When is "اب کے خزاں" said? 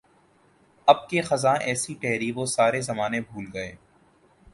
0.87-1.55